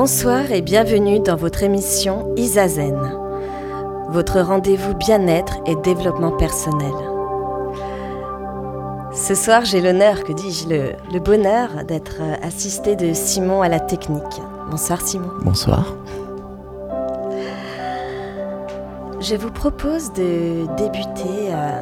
Bonsoir 0.00 0.52
et 0.52 0.62
bienvenue 0.62 1.18
dans 1.18 1.34
votre 1.34 1.64
émission 1.64 2.32
Isazen, 2.36 3.18
votre 4.10 4.38
rendez-vous 4.40 4.94
bien-être 4.94 5.56
et 5.66 5.74
développement 5.74 6.30
personnel. 6.30 6.92
Ce 9.12 9.34
soir, 9.34 9.64
j'ai 9.64 9.80
l'honneur, 9.80 10.22
que 10.22 10.32
dis-je, 10.32 10.68
le, 10.68 11.18
bonheur 11.18 11.82
d'être 11.82 12.20
assisté 12.44 12.94
de 12.94 13.12
Simon 13.12 13.60
à 13.60 13.68
la 13.68 13.80
technique. 13.80 14.22
Bonsoir 14.70 15.00
Simon. 15.00 15.32
Bonsoir. 15.42 15.96
Je 19.20 19.34
vous 19.34 19.50
propose 19.50 20.12
de 20.12 20.72
débuter 20.76 21.50
euh, 21.50 21.80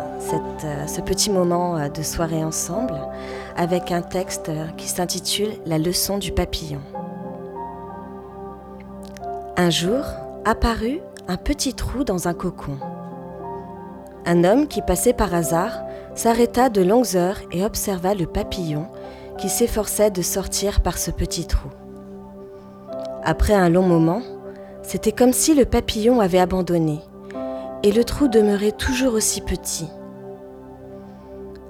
euh, 0.65 0.87
ce 0.87 1.03
petit 1.03 1.29
moment 1.29 1.77
euh, 1.77 1.91
de 1.91 2.03
soirée 2.03 2.43
ensemble 2.43 2.99
avec 3.59 3.93
un 3.93 4.01
texte 4.01 4.51
qui 4.79 4.89
s'intitule 4.89 5.51
La 5.67 5.77
leçon 5.77 6.17
du 6.17 6.33
papillon. 6.33 6.81
Un 9.59 9.71
jour, 9.71 10.05
apparut 10.45 11.01
un 11.29 11.39
petit 11.39 11.73
trou 11.73 12.05
dans 12.05 12.29
un 12.29 12.35
cocon. 12.35 12.77
Un 14.27 14.45
homme 14.45 14.69
qui 14.69 14.83
passait 14.83 15.15
par 15.15 15.33
hasard 15.33 15.81
s'arrêta 16.15 16.69
de 16.69 16.83
longues 16.83 17.17
heures 17.17 17.41
et 17.53 17.65
observa 17.65 18.13
le 18.13 18.27
papillon 18.27 18.87
qui 19.39 19.49
s'efforçait 19.49 20.11
de 20.11 20.21
sortir 20.21 20.83
par 20.83 20.99
ce 20.99 21.11
petit 21.11 21.47
trou. 21.47 21.71
Après 23.25 23.55
un 23.55 23.71
long 23.71 23.83
moment, 23.83 24.21
c'était 24.83 25.11
comme 25.11 25.33
si 25.33 25.55
le 25.55 25.65
papillon 25.65 26.21
avait 26.21 26.39
abandonné, 26.39 27.01
et 27.83 27.93
le 27.93 28.05
trou 28.05 28.29
demeurait 28.29 28.73
toujours 28.73 29.15
aussi 29.15 29.41
petit. 29.41 29.89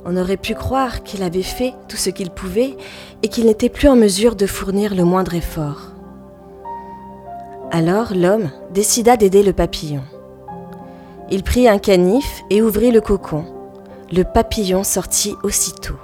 On 0.04 0.16
aurait 0.16 0.36
pu 0.36 0.56
croire 0.56 1.04
qu'il 1.04 1.22
avait 1.22 1.42
fait 1.42 1.72
tout 1.86 1.96
ce 1.96 2.10
qu'il 2.10 2.30
pouvait 2.30 2.76
et 3.22 3.28
qu'il 3.28 3.46
n'était 3.46 3.68
plus 3.68 3.88
en 3.88 3.96
mesure 3.96 4.34
de 4.34 4.46
fournir 4.46 4.92
le 4.96 5.04
moindre 5.04 5.34
effort. 5.34 5.95
Alors 7.72 8.14
l'homme 8.14 8.50
décida 8.72 9.16
d'aider 9.16 9.42
le 9.42 9.52
papillon. 9.52 10.02
Il 11.32 11.42
prit 11.42 11.68
un 11.68 11.78
canif 11.78 12.44
et 12.48 12.62
ouvrit 12.62 12.92
le 12.92 13.00
cocon. 13.00 13.44
Le 14.12 14.22
papillon 14.22 14.84
sortit 14.84 15.34
aussitôt. 15.42 15.98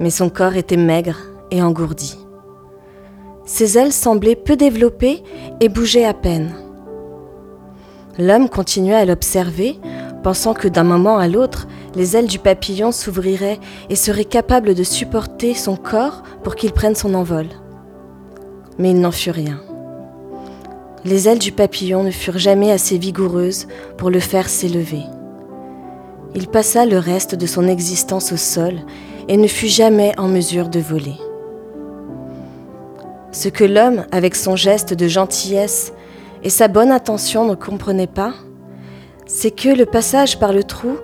Mais 0.00 0.10
son 0.10 0.30
corps 0.30 0.56
était 0.56 0.76
maigre 0.76 1.18
et 1.52 1.62
engourdi. 1.62 2.18
Ses 3.44 3.78
ailes 3.78 3.92
semblaient 3.92 4.34
peu 4.34 4.56
développées 4.56 5.22
et 5.60 5.68
bougeaient 5.68 6.04
à 6.04 6.14
peine. 6.14 6.52
L'homme 8.18 8.48
continua 8.48 8.98
à 8.98 9.04
l'observer, 9.04 9.78
pensant 10.24 10.54
que 10.54 10.68
d'un 10.68 10.84
moment 10.84 11.18
à 11.18 11.28
l'autre, 11.28 11.68
les 11.94 12.16
ailes 12.16 12.26
du 12.26 12.40
papillon 12.40 12.90
s'ouvriraient 12.90 13.60
et 13.90 13.96
seraient 13.96 14.24
capables 14.24 14.74
de 14.74 14.82
supporter 14.82 15.54
son 15.54 15.76
corps 15.76 16.24
pour 16.42 16.56
qu'il 16.56 16.72
prenne 16.72 16.96
son 16.96 17.14
envol. 17.14 17.46
Mais 18.78 18.90
il 18.90 19.00
n'en 19.00 19.12
fut 19.12 19.30
rien. 19.30 19.60
Les 21.04 21.28
ailes 21.28 21.40
du 21.40 21.50
papillon 21.50 22.04
ne 22.04 22.12
furent 22.12 22.38
jamais 22.38 22.70
assez 22.70 22.96
vigoureuses 22.96 23.66
pour 23.98 24.08
le 24.08 24.20
faire 24.20 24.48
s'élever. 24.48 25.02
Il 26.34 26.46
passa 26.46 26.86
le 26.86 26.98
reste 26.98 27.34
de 27.34 27.46
son 27.46 27.66
existence 27.66 28.32
au 28.32 28.36
sol 28.36 28.74
et 29.28 29.36
ne 29.36 29.48
fut 29.48 29.68
jamais 29.68 30.16
en 30.16 30.28
mesure 30.28 30.68
de 30.68 30.78
voler. 30.78 31.16
Ce 33.32 33.48
que 33.48 33.64
l'homme, 33.64 34.06
avec 34.12 34.36
son 34.36 34.54
geste 34.54 34.94
de 34.94 35.08
gentillesse 35.08 35.92
et 36.44 36.50
sa 36.50 36.68
bonne 36.68 36.92
intention, 36.92 37.46
ne 37.46 37.54
comprenait 37.54 38.06
pas, 38.06 38.34
c'est 39.26 39.50
que 39.50 39.70
le 39.70 39.86
passage 39.86 40.38
par 40.38 40.52
le 40.52 40.62
trou 40.62 40.96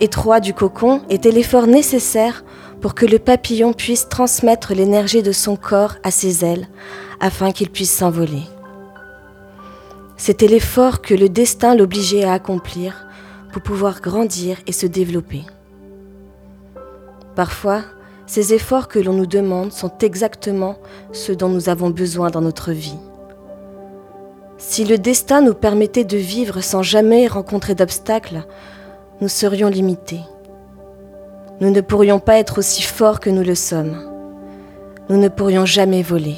étroit 0.00 0.40
du 0.40 0.52
cocon 0.52 1.00
était 1.08 1.30
l'effort 1.30 1.66
nécessaire 1.66 2.44
pour 2.82 2.94
que 2.94 3.06
le 3.06 3.18
papillon 3.18 3.72
puisse 3.72 4.08
transmettre 4.08 4.74
l'énergie 4.74 5.22
de 5.22 5.32
son 5.32 5.56
corps 5.56 5.94
à 6.02 6.10
ses 6.10 6.44
ailes 6.44 6.68
afin 7.20 7.52
qu'il 7.52 7.70
puisse 7.70 7.92
s'envoler. 7.92 8.42
C'était 10.16 10.48
l'effort 10.48 11.02
que 11.02 11.14
le 11.14 11.28
destin 11.28 11.74
l'obligeait 11.74 12.24
à 12.24 12.32
accomplir 12.32 13.06
pour 13.52 13.62
pouvoir 13.62 14.00
grandir 14.00 14.56
et 14.66 14.72
se 14.72 14.86
développer. 14.86 15.42
Parfois, 17.34 17.82
ces 18.26 18.54
efforts 18.54 18.88
que 18.88 18.98
l'on 18.98 19.12
nous 19.12 19.26
demande 19.26 19.72
sont 19.72 19.92
exactement 20.00 20.76
ceux 21.12 21.36
dont 21.36 21.50
nous 21.50 21.68
avons 21.68 21.90
besoin 21.90 22.30
dans 22.30 22.40
notre 22.40 22.72
vie. 22.72 22.98
Si 24.58 24.84
le 24.84 24.96
destin 24.96 25.42
nous 25.42 25.54
permettait 25.54 26.04
de 26.04 26.16
vivre 26.16 26.62
sans 26.62 26.82
jamais 26.82 27.26
rencontrer 27.28 27.74
d'obstacles, 27.74 28.46
nous 29.20 29.28
serions 29.28 29.68
limités. 29.68 30.22
Nous 31.60 31.70
ne 31.70 31.80
pourrions 31.82 32.20
pas 32.20 32.38
être 32.38 32.58
aussi 32.58 32.82
forts 32.82 33.20
que 33.20 33.30
nous 33.30 33.44
le 33.44 33.54
sommes. 33.54 33.96
Nous 35.10 35.18
ne 35.18 35.28
pourrions 35.28 35.66
jamais 35.66 36.02
voler. 36.02 36.36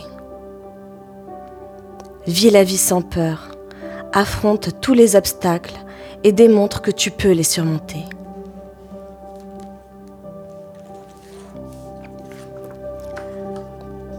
Vis 2.26 2.50
la 2.50 2.64
vie 2.64 2.76
sans 2.76 3.02
peur 3.02 3.57
affronte 4.12 4.80
tous 4.80 4.94
les 4.94 5.16
obstacles 5.16 5.74
et 6.24 6.32
démontre 6.32 6.82
que 6.82 6.90
tu 6.90 7.10
peux 7.10 7.32
les 7.32 7.42
surmonter. 7.42 8.04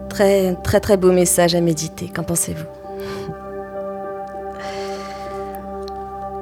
Très 0.10 0.56
très 0.64 0.80
très 0.80 0.98
beau 0.98 1.12
message 1.12 1.56
à 1.56 1.62
méditer, 1.62 2.10
qu'en 2.10 2.24
pensez-vous? 2.24 2.66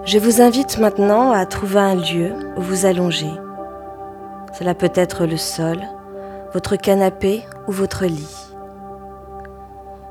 Je 0.05 0.19
vous 0.19 0.41
invite 0.41 0.77
maintenant 0.77 1.31
à 1.31 1.45
trouver 1.45 1.79
un 1.79 1.95
lieu 1.95 2.33
où 2.55 2.61
vous 2.61 2.85
allonger. 2.85 3.31
Cela 4.57 4.73
peut 4.73 4.91
être 4.95 5.25
le 5.25 5.37
sol, 5.37 5.77
votre 6.53 6.77
canapé 6.77 7.43
ou 7.67 7.71
votre 7.71 8.05
lit. 8.05 8.35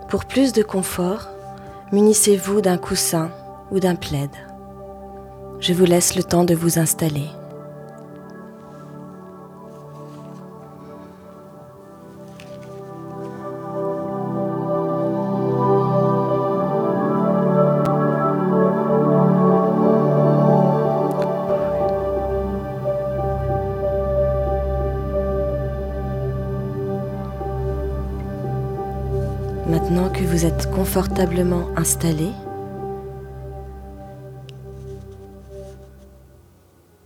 Pour 0.08 0.26
plus 0.26 0.52
de 0.52 0.62
confort, 0.62 1.30
munissez-vous 1.92 2.60
d'un 2.60 2.78
coussin 2.78 3.30
ou 3.70 3.78
d'un 3.78 3.94
plaid. 3.94 4.30
Je 5.60 5.72
vous 5.72 5.84
laisse 5.84 6.16
le 6.16 6.22
temps 6.22 6.44
de 6.44 6.54
vous 6.54 6.78
installer. 6.78 7.28
Confortablement 30.64 31.68
installé, 31.76 32.30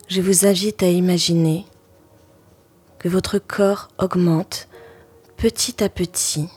je 0.08 0.20
vous 0.20 0.46
invite 0.46 0.82
à 0.82 0.88
imaginer 0.88 1.66
que 2.98 3.08
votre 3.08 3.38
corps 3.38 3.88
augmente 3.98 4.68
petit 5.36 5.82
à 5.82 5.88
petit 5.88 6.48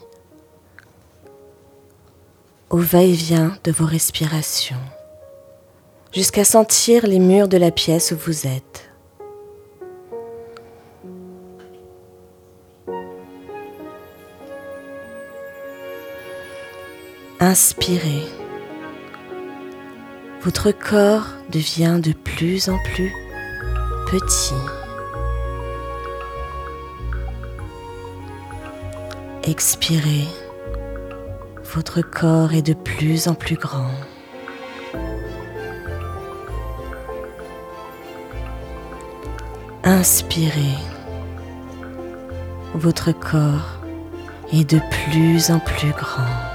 au 2.70 2.78
va-et-vient 2.78 3.56
de 3.64 3.72
vos 3.72 3.86
respirations, 3.86 4.80
jusqu'à 6.12 6.44
sentir 6.44 7.06
les 7.06 7.18
murs 7.18 7.48
de 7.48 7.56
la 7.56 7.70
pièce 7.70 8.12
où 8.12 8.16
vous 8.16 8.46
êtes. 8.46 8.93
Inspirez. 17.46 18.24
Votre 20.40 20.72
corps 20.72 21.26
devient 21.50 22.00
de 22.02 22.14
plus 22.14 22.70
en 22.70 22.78
plus 22.78 23.12
petit. 24.10 24.54
Expirez. 29.42 30.26
Votre 31.74 32.00
corps 32.00 32.54
est 32.54 32.62
de 32.62 32.72
plus 32.72 33.28
en 33.28 33.34
plus 33.34 33.56
grand. 33.56 33.90
Inspirez. 39.82 40.78
Votre 42.74 43.12
corps 43.12 43.80
est 44.50 44.64
de 44.64 44.80
plus 44.90 45.50
en 45.50 45.58
plus 45.58 45.90
grand. 45.90 46.53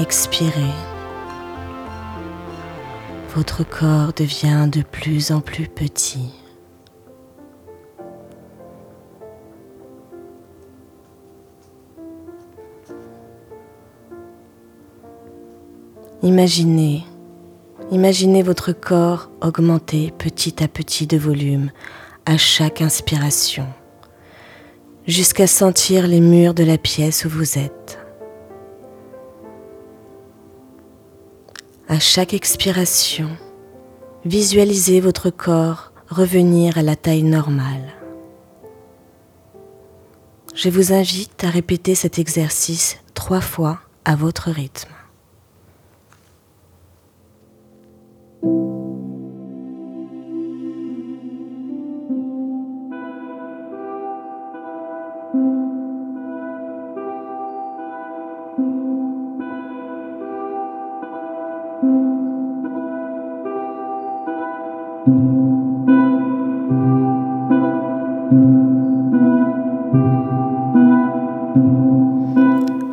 Expirez, 0.00 0.72
votre 3.34 3.64
corps 3.64 4.12
devient 4.12 4.68
de 4.70 4.82
plus 4.82 5.32
en 5.32 5.40
plus 5.40 5.66
petit. 5.66 6.30
Imaginez, 16.22 17.04
imaginez 17.90 18.42
votre 18.42 18.72
corps 18.72 19.30
augmenter 19.40 20.12
petit 20.16 20.62
à 20.62 20.68
petit 20.68 21.06
de 21.06 21.16
volume 21.16 21.70
à 22.26 22.36
chaque 22.36 22.82
inspiration, 22.82 23.66
jusqu'à 25.06 25.46
sentir 25.46 26.06
les 26.06 26.20
murs 26.20 26.54
de 26.54 26.64
la 26.64 26.76
pièce 26.76 27.24
où 27.24 27.28
vous 27.28 27.58
êtes. 27.58 27.77
À 31.98 32.00
chaque 32.00 32.32
expiration, 32.32 33.28
visualisez 34.24 35.00
votre 35.00 35.30
corps 35.30 35.90
revenir 36.08 36.78
à 36.78 36.82
la 36.82 36.94
taille 36.94 37.24
normale. 37.24 37.92
Je 40.54 40.68
vous 40.68 40.92
invite 40.92 41.42
à 41.42 41.50
répéter 41.50 41.96
cet 41.96 42.20
exercice 42.20 42.98
trois 43.14 43.40
fois 43.40 43.80
à 44.04 44.14
votre 44.14 44.52
rythme. 44.52 44.92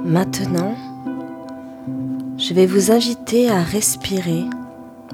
Maintenant, 0.06 0.75
je 2.38 2.54
vais 2.54 2.68
vous 2.68 2.92
inviter 2.92 3.50
à 3.50 3.63
respirer 3.63 4.44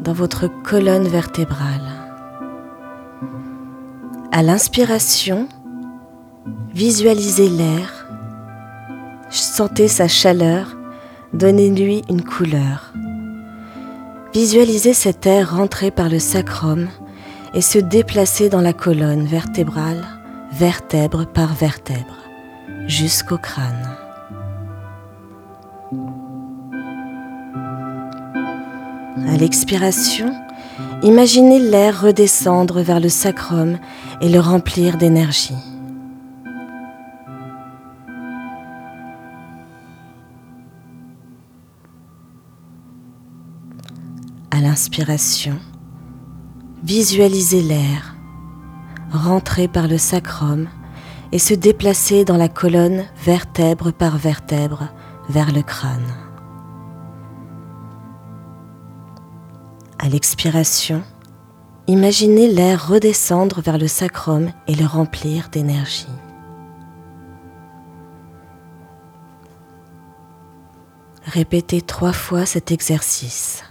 dans 0.02 0.12
votre 0.12 0.48
colonne 0.64 1.08
vertébrale. 1.08 1.88
À 4.34 4.44
l'inspiration, 4.44 5.48
visualisez 6.74 7.48
l'air, 7.48 8.06
sentez 9.30 9.88
sa 9.88 10.10
chaleur, 10.10 10.76
donnez-lui 11.32 12.02
une 12.10 12.26
couleur. 12.26 12.92
Visualisez 14.34 14.94
cet 14.94 15.26
air 15.26 15.56
rentrer 15.56 15.92
par 15.92 16.10
le 16.10 16.20
sacrum 16.20 16.90
et 17.54 17.62
se 17.62 17.80
déplacer 17.80 18.50
dans 18.50 18.62
la 18.62 18.74
colonne 18.74 19.26
vertébrale, 19.26 20.04
vertèbre 20.52 21.26
par 21.28 21.54
vertèbre, 21.54 22.18
jusqu'au 22.88 23.38
crâne. 23.38 23.91
À 29.28 29.38
l'expiration, 29.38 30.34
imaginez 31.04 31.60
l'air 31.60 32.02
redescendre 32.02 32.82
vers 32.82 33.00
le 33.00 33.10
sacrum 33.10 33.78
et 34.22 34.30
le 34.30 34.40
remplir 34.40 34.98
d'énergie. 34.98 35.56
À 44.52 44.60
l'inspiration, 44.60 45.58
visualisez 46.84 47.62
l'air 47.62 48.16
rentrer 49.12 49.68
par 49.68 49.88
le 49.88 49.98
sacrum 49.98 50.68
et 51.32 51.40
se 51.40 51.54
déplacer 51.54 52.26
dans 52.26 52.38
la 52.38 52.50
colonne 52.50 53.06
vertèbre 53.24 53.92
par 53.92 54.18
vertèbre 54.18 54.88
vers 55.30 55.52
le 55.52 55.62
crâne. 55.62 56.21
À 60.04 60.10
l'expiration, 60.10 61.04
imaginez 61.86 62.48
l'air 62.48 62.88
redescendre 62.88 63.62
vers 63.62 63.78
le 63.78 63.88
sacrum 63.88 64.52
et 64.66 64.74
le 64.74 64.88
remplir 64.88 65.50
d'énergie. 65.50 66.08
Répétez 71.24 71.84
trois 71.84 72.14
fois 72.14 72.48
cet 72.48 72.72
exercice. 72.72 73.64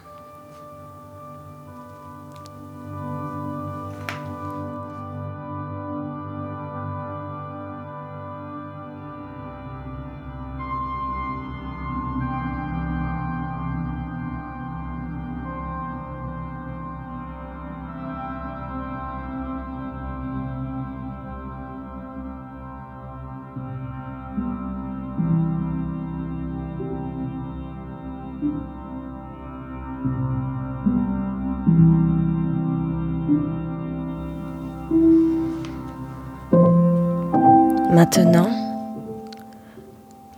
Maintenant, 37.92 38.50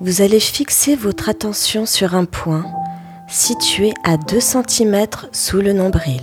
vous 0.01 0.23
allez 0.23 0.41
fixer 0.41 0.97
votre 0.97 1.29
attention 1.29 1.85
sur 1.85 2.15
un 2.15 2.25
point 2.25 2.65
situé 3.29 3.93
à 4.05 4.17
2 4.17 4.41
cm 4.41 5.07
sous 5.33 5.61
le 5.61 5.75
nombril. 5.75 6.23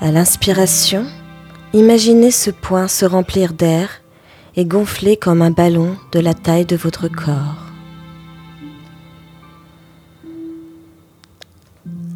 À 0.00 0.10
l'inspiration, 0.10 1.04
imaginez 1.74 2.30
ce 2.30 2.50
point 2.50 2.88
se 2.88 3.04
remplir 3.04 3.52
d'air 3.52 3.90
et 4.56 4.64
gonfler 4.64 5.18
comme 5.18 5.42
un 5.42 5.50
ballon 5.50 5.98
de 6.12 6.20
la 6.20 6.32
taille 6.32 6.64
de 6.64 6.76
votre 6.76 7.08
corps. 7.08 7.66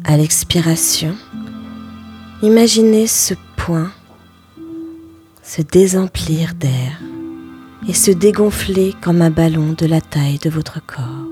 À 0.05 0.17
l'expiration, 0.17 1.15
imaginez 2.41 3.05
ce 3.05 3.35
point 3.57 3.91
se 5.43 5.61
désemplir 5.61 6.55
d'air 6.55 6.99
et 7.87 7.93
se 7.93 8.11
dégonfler 8.11 8.95
comme 9.01 9.21
un 9.21 9.29
ballon 9.29 9.73
de 9.73 9.85
la 9.85 9.99
taille 9.99 10.39
de 10.39 10.49
votre 10.49 10.83
corps. 10.85 11.27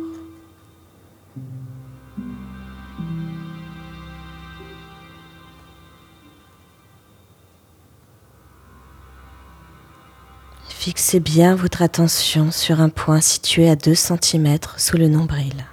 Fixez 10.67 11.19
bien 11.19 11.55
votre 11.55 11.81
attention 11.81 12.51
sur 12.51 12.81
un 12.81 12.89
point 12.89 13.21
situé 13.21 13.69
à 13.69 13.75
2 13.75 13.93
cm 13.95 14.57
sous 14.77 14.97
le 14.97 15.07
nombril. 15.07 15.67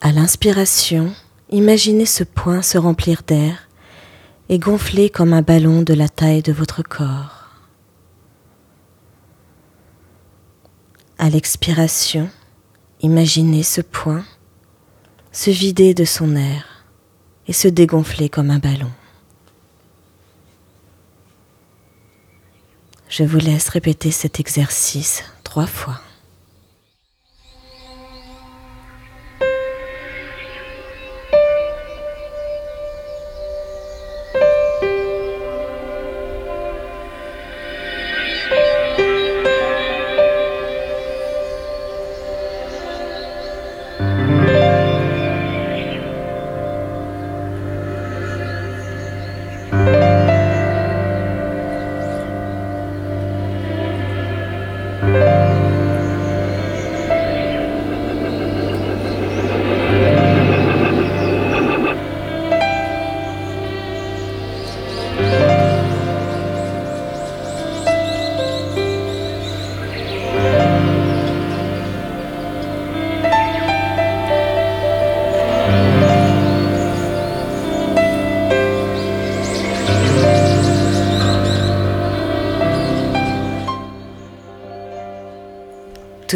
À 0.00 0.12
l'inspiration, 0.12 1.12
imaginez 1.48 2.06
ce 2.06 2.24
point 2.24 2.60
se 2.60 2.76
remplir 2.76 3.22
d'air 3.26 3.67
et 4.48 4.58
gonfler 4.58 5.10
comme 5.10 5.32
un 5.32 5.42
ballon 5.42 5.82
de 5.82 5.94
la 5.94 6.08
taille 6.08 6.42
de 6.42 6.52
votre 6.52 6.82
corps. 6.82 7.48
À 11.18 11.28
l'expiration, 11.28 12.30
imaginez 13.00 13.62
ce 13.62 13.80
point 13.80 14.24
se 15.32 15.50
vider 15.50 15.92
de 15.92 16.04
son 16.04 16.36
air 16.36 16.84
et 17.46 17.52
se 17.52 17.68
dégonfler 17.68 18.28
comme 18.28 18.50
un 18.50 18.58
ballon. 18.58 18.90
Je 23.08 23.24
vous 23.24 23.38
laisse 23.38 23.68
répéter 23.68 24.10
cet 24.10 24.38
exercice 24.38 25.24
trois 25.42 25.66
fois. 25.66 26.00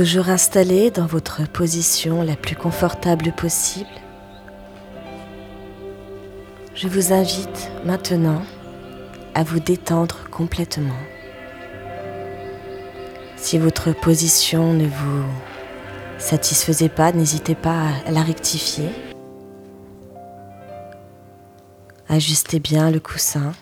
Toujours 0.03 0.31
installé 0.31 0.91
dans 0.91 1.07
votre 1.07 1.47
position 1.47 2.25
la 2.25 2.35
plus 2.35 2.57
confortable 2.57 3.31
possible, 3.31 3.87
je 6.75 6.89
vous 6.89 7.13
invite 7.13 7.71
maintenant 7.85 8.43
à 9.37 9.45
vous 9.45 9.61
détendre 9.61 10.29
complètement. 10.29 10.99
Si 13.37 13.59
votre 13.59 13.93
position 13.93 14.73
ne 14.73 14.87
vous 14.87 15.25
satisfaisait 16.19 16.89
pas, 16.89 17.13
n'hésitez 17.13 17.55
pas 17.55 17.87
à 18.05 18.11
la 18.11 18.23
rectifier. 18.23 18.89
Ajustez 22.09 22.59
bien 22.59 22.91
le 22.91 22.99
coussin 22.99 23.53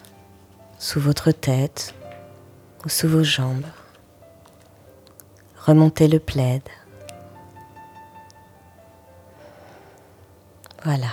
sous 0.78 1.00
votre 1.00 1.32
tête 1.32 1.94
ou 2.86 2.88
sous 2.88 3.08
vos 3.08 3.24
jambes. 3.24 3.66
Remontez 5.66 6.08
le 6.08 6.18
plaid. 6.18 6.62
Voilà. 10.84 11.10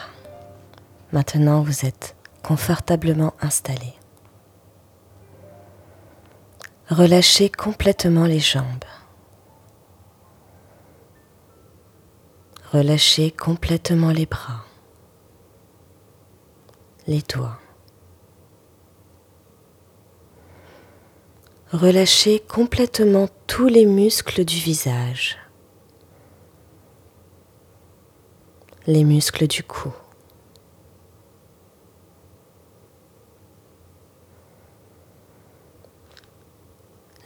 Maintenant, 1.12 1.62
vous 1.62 1.86
êtes 1.86 2.16
confortablement 2.44 3.34
installé. 3.42 3.94
Relâchez 6.90 7.50
complètement 7.50 8.26
les 8.26 8.40
jambes. 8.40 8.86
Relâchez 12.72 13.32
complètement 13.32 14.12
les 14.12 14.26
bras, 14.26 14.66
les 17.08 17.22
doigts. 17.22 17.60
Relâchez 21.74 22.40
complètement 22.40 23.28
tous 23.46 23.68
les 23.68 23.86
muscles 23.86 24.46
du 24.46 24.56
visage, 24.56 25.38
les 28.86 29.04
muscles 29.04 29.48
du 29.48 29.64
cou. 29.64 29.94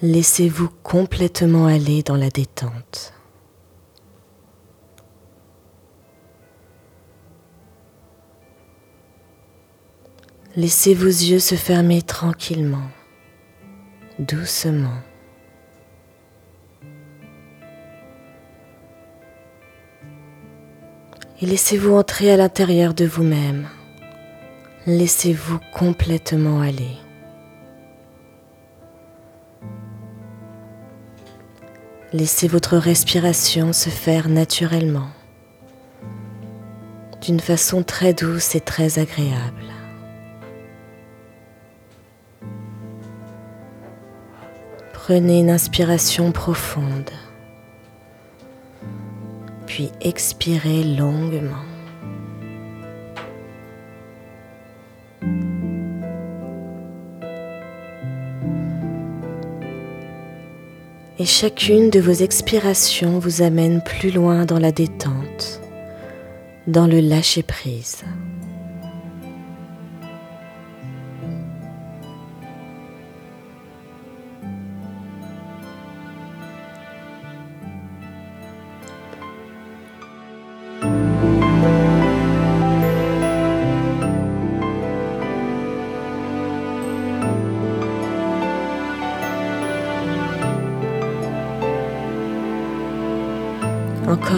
Laissez-vous 0.01 0.69
complètement 0.81 1.67
aller 1.67 2.01
dans 2.01 2.17
la 2.17 2.31
détente. 2.31 3.13
Laissez 10.55 10.95
vos 10.95 11.05
yeux 11.05 11.37
se 11.37 11.53
fermer 11.53 12.01
tranquillement 12.01 12.89
doucement. 14.21 15.01
Et 21.41 21.45
laissez-vous 21.47 21.95
entrer 21.95 22.31
à 22.31 22.37
l'intérieur 22.37 22.93
de 22.93 23.05
vous-même. 23.05 23.67
Laissez-vous 24.85 25.59
complètement 25.73 26.61
aller. 26.61 26.97
Laissez 32.13 32.47
votre 32.47 32.77
respiration 32.77 33.73
se 33.73 33.89
faire 33.89 34.27
naturellement, 34.27 35.07
d'une 37.21 37.39
façon 37.39 37.83
très 37.83 38.13
douce 38.13 38.53
et 38.53 38.59
très 38.59 38.99
agréable. 38.99 39.80
Prenez 45.11 45.41
une 45.41 45.49
inspiration 45.49 46.31
profonde, 46.31 47.09
puis 49.65 49.91
expirez 49.99 50.85
longuement. 50.85 51.65
Et 61.19 61.25
chacune 61.25 61.89
de 61.89 61.99
vos 61.99 62.13
expirations 62.13 63.19
vous 63.19 63.41
amène 63.41 63.83
plus 63.83 64.11
loin 64.11 64.45
dans 64.45 64.59
la 64.59 64.71
détente, 64.71 65.59
dans 66.67 66.87
le 66.87 67.01
lâcher-prise. 67.01 68.05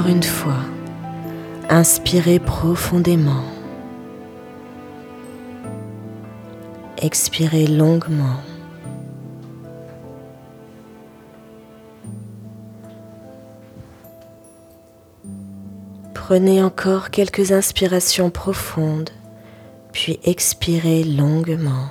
Encore 0.03 0.15
une 0.15 0.24
fois, 0.24 0.60
inspirez 1.69 2.38
profondément. 2.38 3.45
Expirez 6.98 7.67
longuement. 7.67 8.36
Prenez 16.13 16.62
encore 16.62 17.10
quelques 17.10 17.53
inspirations 17.53 18.29
profondes, 18.29 19.12
puis 19.93 20.19
expirez 20.25 21.05
longuement. 21.05 21.88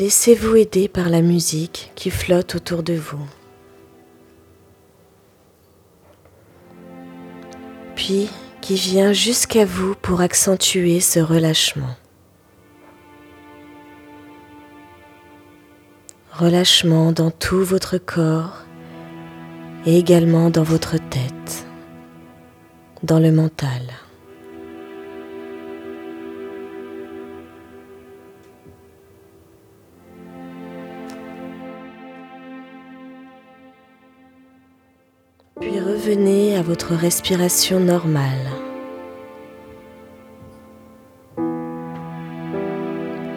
Laissez-vous 0.00 0.54
aider 0.54 0.86
par 0.86 1.08
la 1.08 1.22
musique 1.22 1.90
qui 1.96 2.10
flotte 2.10 2.54
autour 2.54 2.84
de 2.84 2.92
vous. 2.92 3.26
Puis 7.96 8.28
qui 8.60 8.76
vient 8.76 9.12
jusqu'à 9.12 9.64
vous 9.64 9.96
pour 9.96 10.20
accentuer 10.20 11.00
ce 11.00 11.18
relâchement. 11.18 11.96
Relâchement 16.32 17.10
dans 17.10 17.32
tout 17.32 17.64
votre 17.64 17.98
corps 17.98 18.62
et 19.84 19.98
également 19.98 20.48
dans 20.48 20.62
votre 20.62 20.92
tête, 20.92 21.66
dans 23.02 23.18
le 23.18 23.32
mental. 23.32 23.82
Revenez 36.08 36.56
à 36.56 36.62
votre 36.62 36.94
respiration 36.94 37.80
normale. 37.80 38.46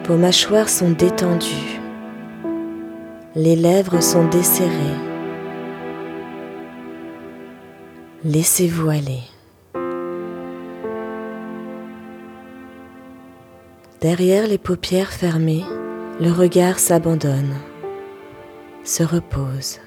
Vos 0.06 0.16
mâchoires 0.16 0.70
sont 0.70 0.92
détendues. 0.92 1.82
Les 3.36 3.58
lèvres 3.58 4.01
sont 4.01 4.25
desserrées. 4.30 5.00
Laissez-vous 8.24 8.90
aller. 8.90 9.24
Derrière 14.00 14.48
les 14.48 14.58
paupières 14.58 15.12
fermées, 15.12 15.66
le 16.22 16.32
regard 16.32 16.80
s'abandonne, 16.80 17.54
se 18.86 19.04
repose. 19.04 19.80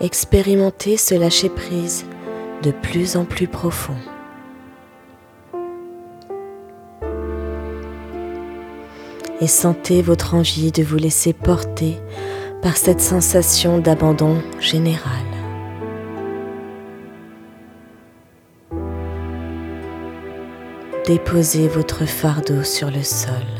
expérimenter 0.00 0.96
ce 0.96 1.14
lâcher-prise 1.14 2.06
de 2.62 2.70
plus 2.70 3.16
en 3.16 3.24
plus 3.24 3.46
profond. 3.46 3.96
Et 9.42 9.46
sentez 9.46 10.02
votre 10.02 10.34
envie 10.34 10.72
de 10.72 10.82
vous 10.82 10.96
laisser 10.96 11.32
porter 11.32 11.98
par 12.62 12.76
cette 12.76 13.00
sensation 13.00 13.78
d'abandon 13.78 14.42
général. 14.58 15.24
Déposez 21.06 21.68
votre 21.68 22.04
fardeau 22.04 22.62
sur 22.62 22.90
le 22.90 23.02
sol. 23.02 23.59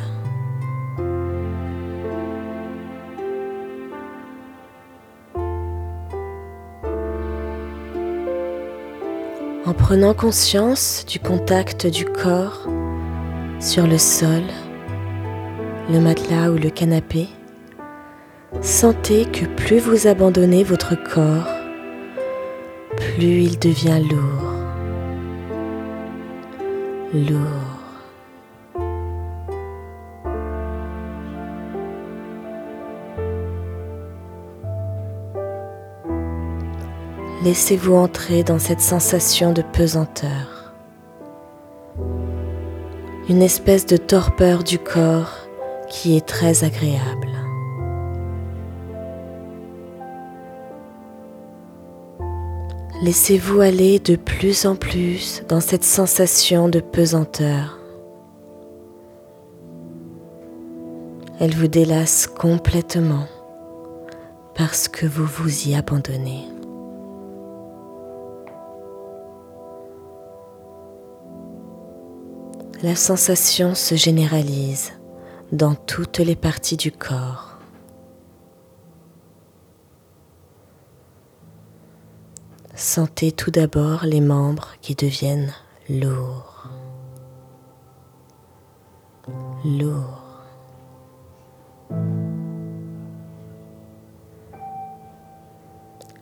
Prenant 9.91 10.15
conscience 10.15 11.05
du 11.05 11.19
contact 11.19 11.89
du 11.89 12.05
corps 12.05 12.69
sur 13.59 13.89
le 13.89 13.99
sol, 13.99 14.45
le 15.91 15.99
matelas 15.99 16.53
ou 16.53 16.59
le 16.59 16.71
canapé, 16.71 17.27
sentez 18.61 19.25
que 19.25 19.47
plus 19.47 19.81
vous 19.81 20.07
abandonnez 20.07 20.63
votre 20.63 20.95
corps, 20.95 21.49
plus 22.99 23.43
il 23.43 23.59
devient 23.59 24.01
lourd. 24.09 24.55
Lourd. 27.13 27.70
Laissez-vous 37.43 37.95
entrer 37.95 38.43
dans 38.43 38.59
cette 38.59 38.83
sensation 38.83 39.55
de 39.55 39.63
pesanteur. 39.63 40.75
Une 43.31 43.41
espèce 43.41 43.87
de 43.87 43.97
torpeur 43.97 44.63
du 44.63 44.79
corps 44.79 45.39
qui 45.89 46.19
est 46.19 46.27
très 46.27 46.65
agréable. 46.65 47.29
Laissez-vous 53.03 53.63
aller 53.63 53.99
de 54.01 54.17
plus 54.17 54.67
en 54.67 54.77
plus 54.77 55.43
dans 55.49 55.61
cette 55.61 55.85
sensation 55.85 56.69
de 56.69 56.81
pesanteur. 56.81 57.79
Elle 61.39 61.55
vous 61.55 61.69
délasse 61.69 62.27
complètement 62.27 63.27
parce 64.55 64.89
que 64.89 65.07
vous 65.07 65.25
vous 65.25 65.69
y 65.69 65.75
abandonnez. 65.75 66.60
La 72.83 72.97
sensation 72.97 73.75
se 73.75 73.95
généralise 73.95 74.93
dans 75.53 75.75
toutes 75.75 76.19
les 76.19 76.35
parties 76.35 76.79
du 76.79 76.91
corps. 76.91 77.59
Sentez 82.75 83.33
tout 83.33 83.51
d'abord 83.51 84.07
les 84.07 84.23
membres 84.23 84.69
qui 84.81 84.95
deviennent 84.95 85.53
lourds. 85.91 86.69
Lourds. 89.63 90.25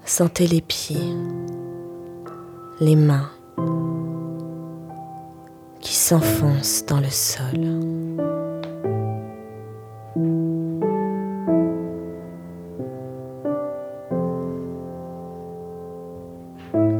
Sentez 0.05 0.49
les 0.49 0.61
pieds, 0.61 1.15
les 2.81 2.97
mains 2.97 3.31
qui 5.81 5.95
s'enfoncent 5.95 6.85
dans 6.87 7.01
le 7.01 7.11
sol. 7.11 7.59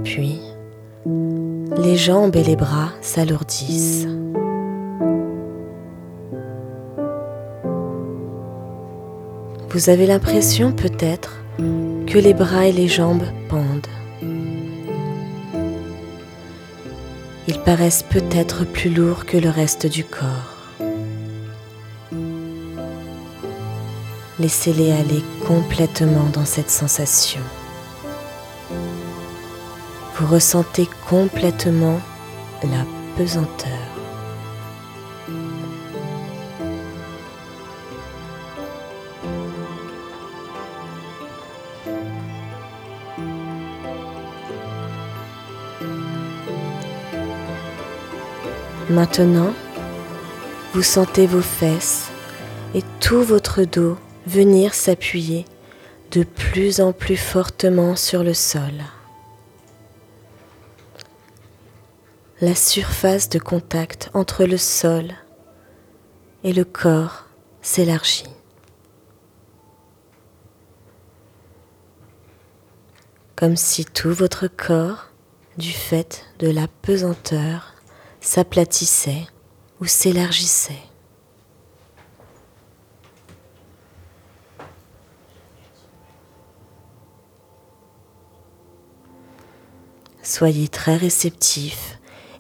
Puis, 0.05 0.41
les 1.77 1.97
jambes 1.97 2.37
et 2.37 2.43
les 2.43 2.57
bras 2.57 2.91
s'alourdissent. 3.01 4.07
Vous 9.71 9.91
avez 9.91 10.07
l'impression 10.07 10.73
peut-être 10.73 11.45
que 11.59 12.19
les 12.19 12.35
bras 12.35 12.67
et 12.67 12.73
les 12.73 12.89
jambes 12.89 13.27
pendent. 13.49 13.98
Paraissent 17.69 18.03
peut-être 18.03 18.65
plus 18.65 18.89
lourds 18.89 19.27
que 19.27 19.37
le 19.37 19.51
reste 19.51 19.87
du 19.87 20.03
corps. 20.03 20.57
Laissez-les 24.39 24.91
aller 24.91 25.23
complètement 25.47 26.31
dans 26.33 26.47
cette 26.47 26.71
sensation. 26.71 27.43
Vous 30.15 30.27
ressentez 30.27 30.89
complètement 31.11 32.01
la 32.63 32.87
pesanteur. 33.19 33.78
Maintenant, 48.91 49.53
vous 50.73 50.83
sentez 50.83 51.27
vos 51.27 51.43
fesses 51.43 52.09
et 52.75 52.83
tout 53.01 53.23
votre 53.23 53.65
dos 53.65 53.99
venir 54.27 54.73
s'appuyer 54.73 55.45
de 56.11 56.23
plus 56.23 56.81
en 56.81 56.95
plus 56.95 57.19
fortement 57.19 57.97
sur 57.97 58.25
le 58.25 58.33
sol. 58.33 58.73
La 62.41 62.55
surface 62.55 63.29
de 63.29 63.39
contact 63.39 64.09
entre 64.15 64.47
le 64.47 64.57
sol 64.57 65.13
et 66.43 66.55
le 66.55 66.65
corps 66.65 67.27
s'élargit. 67.61 68.25
Comme 73.37 73.57
si 73.57 73.85
tout 73.85 74.15
votre 74.15 74.47
corps, 74.47 75.09
du 75.59 75.73
fait 75.73 76.25
de 76.39 76.49
la 76.49 76.69
pesanteur, 76.69 77.75
s'aplatissait 78.29 79.27
ou 79.81 79.87
s'élargissait. 79.87 80.83
Soyez 90.23 90.69
très 90.69 90.97
réceptif 90.97 91.99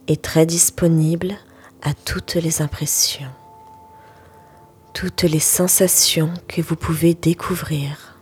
et 0.08 0.18
très 0.18 0.44
disponible 0.44 1.34
à 1.80 1.94
toutes 1.94 2.34
les 2.34 2.60
impressions, 2.60 3.32
toutes 4.92 5.22
les 5.22 5.40
sensations 5.40 6.34
que 6.48 6.60
vous 6.60 6.76
pouvez 6.76 7.14
découvrir. 7.14 8.17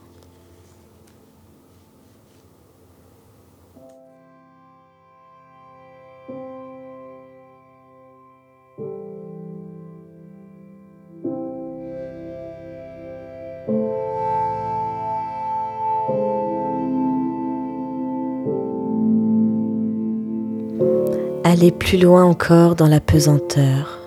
Allez 21.59 21.73
plus 21.73 21.97
loin 21.97 22.23
encore 22.23 22.75
dans 22.75 22.87
la 22.87 23.01
pesanteur, 23.01 23.99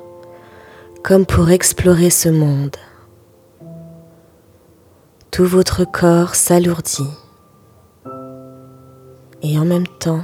comme 1.03 1.25
pour 1.25 1.49
explorer 1.49 2.11
ce 2.11 2.29
monde. 2.29 2.75
Tout 5.31 5.47
votre 5.47 5.83
corps 5.83 6.35
s'alourdit 6.35 7.09
et 9.41 9.57
en 9.57 9.65
même 9.65 9.87
temps, 9.87 10.23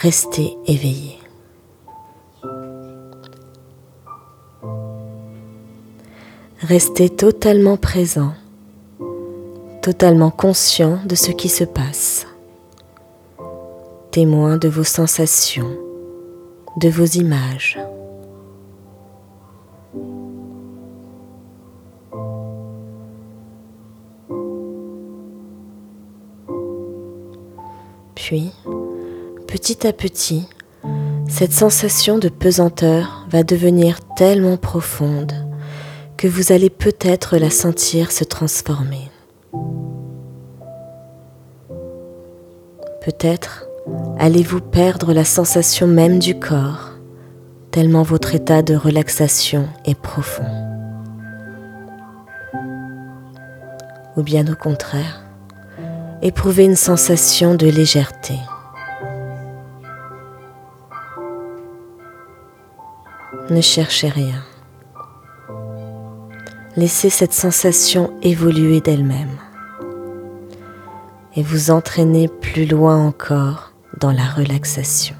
restez 0.00 0.56
éveillé. 0.66 1.18
Restez 6.62 7.10
totalement 7.10 7.76
présent, 7.76 8.32
totalement 9.82 10.30
conscient 10.30 11.00
de 11.04 11.14
ce 11.14 11.32
qui 11.32 11.50
se 11.50 11.64
passe 11.64 12.27
de 14.26 14.68
vos 14.68 14.82
sensations, 14.82 15.78
de 16.76 16.88
vos 16.88 17.04
images. 17.04 17.78
Puis, 28.16 28.50
petit 29.46 29.86
à 29.86 29.92
petit, 29.92 30.48
cette 31.28 31.52
sensation 31.52 32.18
de 32.18 32.28
pesanteur 32.28 33.24
va 33.30 33.44
devenir 33.44 34.00
tellement 34.16 34.56
profonde 34.56 35.32
que 36.16 36.26
vous 36.26 36.50
allez 36.50 36.70
peut-être 36.70 37.36
la 37.36 37.50
sentir 37.50 38.10
se 38.10 38.24
transformer. 38.24 39.10
Peut-être 43.00 43.67
allez-vous 44.18 44.60
perdre 44.60 45.12
la 45.12 45.24
sensation 45.24 45.86
même 45.86 46.18
du 46.18 46.38
corps 46.38 46.90
tellement 47.70 48.02
votre 48.02 48.34
état 48.34 48.62
de 48.62 48.74
relaxation 48.74 49.68
est 49.84 49.98
profond? 49.98 50.46
Ou 54.16 54.22
bien 54.22 54.50
au 54.50 54.56
contraire, 54.56 55.22
éprouvez 56.22 56.64
une 56.64 56.76
sensation 56.76 57.54
de 57.54 57.68
légèreté. 57.68 58.34
Ne 63.50 63.60
cherchez 63.60 64.08
rien. 64.08 64.42
Laissez 66.76 67.10
cette 67.10 67.32
sensation 67.32 68.12
évoluer 68.22 68.80
d'elle-même 68.80 69.36
et 71.36 71.42
vous 71.42 71.70
entraîner 71.70 72.28
plus 72.28 72.66
loin 72.66 72.96
encore 72.96 73.67
dans 73.98 74.12
la 74.12 74.28
relaxation. 74.28 75.16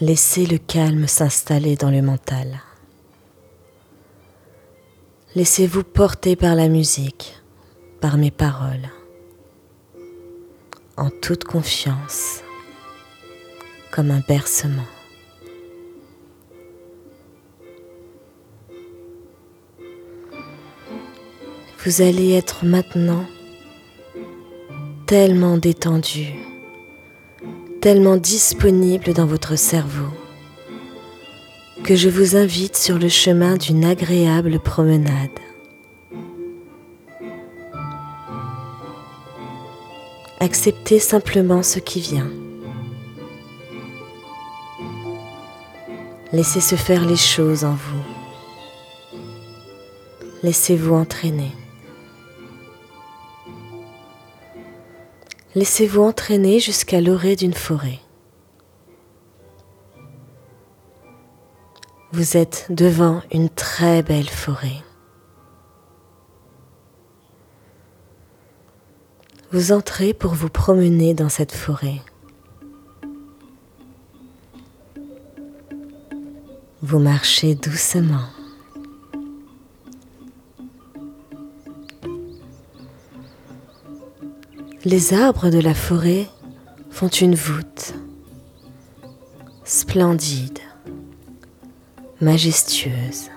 Laissez 0.00 0.44
le 0.44 0.58
calme 0.58 1.06
s'installer 1.06 1.74
dans 1.74 1.90
le 1.90 2.02
mental. 2.02 2.60
Laissez-vous 5.34 5.84
porter 5.84 6.36
par 6.36 6.54
la 6.54 6.68
musique, 6.68 7.40
par 8.00 8.18
mes 8.18 8.30
paroles, 8.30 8.90
en 10.96 11.10
toute 11.10 11.44
confiance, 11.44 12.42
comme 13.90 14.10
un 14.10 14.22
bercement. 14.26 14.86
Vous 21.84 22.02
allez 22.02 22.32
être 22.32 22.64
maintenant 22.64 23.24
tellement 25.06 25.56
détendu 25.56 26.34
tellement 27.86 28.16
disponible 28.16 29.12
dans 29.12 29.26
votre 29.26 29.56
cerveau 29.56 30.08
que 31.84 31.94
je 31.94 32.08
vous 32.08 32.34
invite 32.34 32.76
sur 32.76 32.98
le 32.98 33.08
chemin 33.08 33.56
d'une 33.56 33.84
agréable 33.84 34.58
promenade. 34.58 35.30
Acceptez 40.38 40.98
simplement 40.98 41.62
ce 41.62 41.78
qui 41.78 42.00
vient. 42.00 42.30
Laissez 46.32 46.60
se 46.60 46.74
faire 46.74 47.04
les 47.06 47.16
choses 47.16 47.64
en 47.64 47.74
vous. 47.74 48.04
Laissez-vous 50.42 50.94
entraîner. 50.94 51.52
Laissez-vous 55.54 56.02
entraîner 56.02 56.60
jusqu'à 56.60 57.00
l'orée 57.00 57.34
d'une 57.34 57.54
forêt. 57.54 58.00
Vous 62.12 62.36
êtes 62.36 62.66
devant 62.68 63.22
une 63.32 63.48
très 63.48 64.02
belle 64.02 64.28
forêt. 64.28 64.85
Vous 69.56 69.72
entrez 69.72 70.12
pour 70.12 70.34
vous 70.34 70.50
promener 70.50 71.14
dans 71.14 71.30
cette 71.30 71.52
forêt. 71.52 72.02
Vous 76.82 76.98
marchez 76.98 77.54
doucement. 77.54 78.26
Les 84.84 85.14
arbres 85.14 85.48
de 85.48 85.60
la 85.60 85.72
forêt 85.72 86.26
font 86.90 87.08
une 87.08 87.34
voûte 87.34 87.94
splendide, 89.64 90.58
majestueuse. 92.20 93.30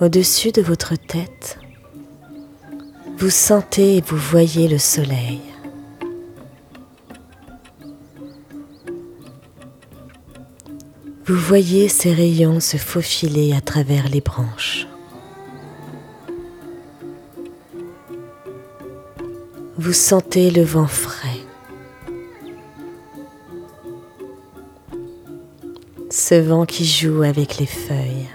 Au-dessus 0.00 0.50
de 0.50 0.62
votre 0.62 0.94
tête, 0.94 1.58
vous 3.18 3.28
sentez 3.28 3.98
et 3.98 4.00
vous 4.00 4.16
voyez 4.16 4.66
le 4.66 4.78
soleil. 4.78 5.42
Vous 11.26 11.36
voyez 11.36 11.90
ses 11.90 12.14
rayons 12.14 12.60
se 12.60 12.78
faufiler 12.78 13.52
à 13.52 13.60
travers 13.60 14.08
les 14.08 14.22
branches. 14.22 14.86
Vous 19.76 19.92
sentez 19.92 20.50
le 20.50 20.62
vent 20.62 20.86
frais. 20.86 21.44
Ce 26.08 26.36
vent 26.36 26.64
qui 26.64 26.86
joue 26.86 27.22
avec 27.22 27.58
les 27.58 27.66
feuilles. 27.66 28.28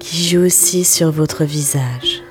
Qui 0.00 0.28
joue 0.28 0.40
aussi 0.40 0.84
sur 0.84 1.10
votre 1.12 1.44
visage. 1.44 2.22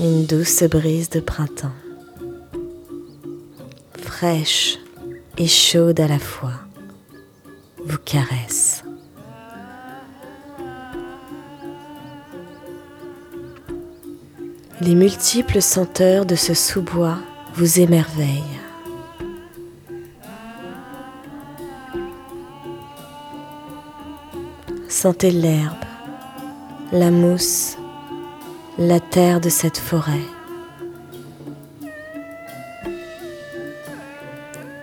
Une 0.00 0.26
douce 0.26 0.64
brise 0.64 1.08
de 1.08 1.20
printemps. 1.20 1.72
Fraîche 4.02 4.78
et 5.38 5.46
chaude 5.46 5.98
à 6.00 6.08
la 6.08 6.18
fois. 6.18 6.52
Vous 7.86 7.98
caresse. 7.98 8.82
Les 14.80 14.94
multiples 14.94 15.62
senteurs 15.62 16.26
de 16.26 16.34
ce 16.34 16.52
sous-bois 16.52 17.18
vous 17.54 17.80
émerveillent. 17.80 18.63
Sentez 25.04 25.32
l'herbe, 25.32 25.84
la 26.90 27.10
mousse, 27.10 27.76
la 28.78 29.00
terre 29.00 29.38
de 29.38 29.50
cette 29.50 29.76
forêt. 29.76 30.24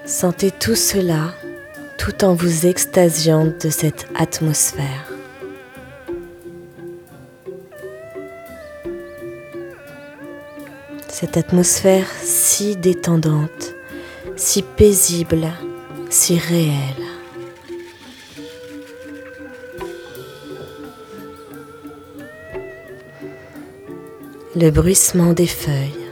Sentez 0.05 0.51
tout 0.51 0.75
cela 0.75 1.34
tout 1.97 2.23
en 2.23 2.36
vous 2.36 2.67
extasiant 2.67 3.45
de 3.45 3.71
cette 3.71 4.05
atmosphère. 4.13 5.12
cette 11.10 11.38
atmosphère 11.38 12.05
si 12.21 12.75
détendante, 12.75 13.73
si 14.36 14.62
paisible, 14.62 15.47
si 16.12 16.38
réelle. 16.38 17.11
Le 24.62 24.69
bruissement 24.69 25.34
des 25.34 25.47
feuilles, 25.47 26.06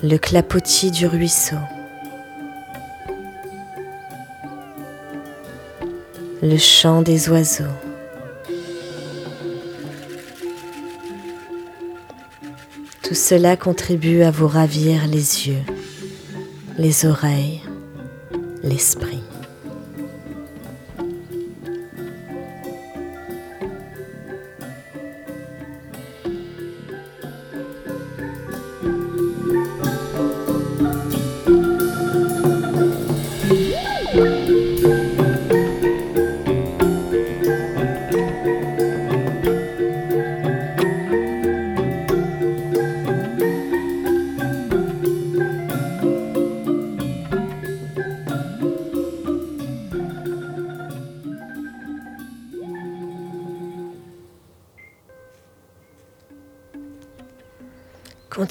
le 0.00 0.16
clapotis 0.16 0.92
du 0.92 1.08
ruisseau, 1.08 1.56
le 6.40 6.56
chant 6.56 7.02
des 7.02 7.28
oiseaux. 7.30 7.64
Tout 13.02 13.14
cela 13.14 13.56
contribue 13.56 14.22
à 14.22 14.30
vous 14.30 14.46
ravir 14.46 15.08
les 15.08 15.48
yeux, 15.48 15.64
les 16.78 17.06
oreilles, 17.06 17.60
l'esprit. 18.62 19.11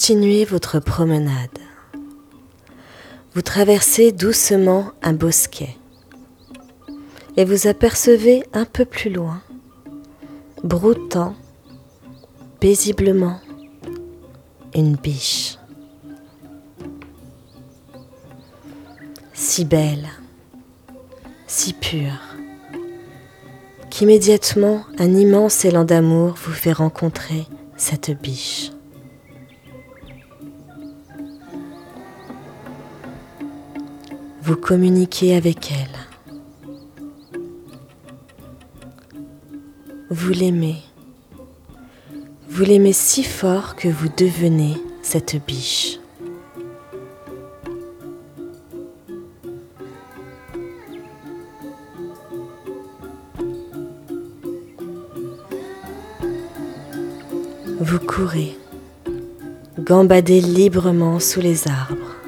Continuez 0.02 0.46
votre 0.46 0.80
promenade. 0.80 1.60
Vous 3.36 3.44
traversez 3.44 4.12
doucement 4.12 4.94
un 5.04 5.14
bosquet 5.14 5.78
et 7.38 7.46
vous 7.46 7.68
apercevez 7.68 8.44
un 8.52 8.66
peu 8.66 8.84
plus 8.84 9.12
loin, 9.12 9.44
broutant 10.64 11.36
paisiblement, 12.60 13.40
une 14.74 14.96
biche. 14.96 15.60
Si 19.36 19.66
belle, 19.66 20.10
si 21.46 21.74
pure, 21.74 22.20
qu'immédiatement 23.92 24.84
un 24.98 25.14
immense 25.14 25.64
élan 25.64 25.84
d'amour 25.84 26.34
vous 26.44 26.54
fait 26.54 26.74
rencontrer 26.74 27.46
cette 27.78 28.20
biche. 28.20 28.72
Vous 34.44 34.56
communiquez 34.56 35.36
avec 35.36 35.72
elle. 35.72 36.36
Vous 40.10 40.32
l'aimez. 40.32 40.78
Vous 42.50 42.64
l'aimez 42.64 42.92
si 42.92 43.24
fort 43.24 43.76
que 43.76 43.88
vous 43.88 44.10
devenez 44.18 44.78
cette 45.04 45.36
biche. 45.46 46.00
Vous 57.80 58.00
courez, 58.00 58.58
gambadez 59.80 60.42
librement 60.42 61.20
sous 61.20 61.42
les 61.42 61.68
arbres. 61.68 62.21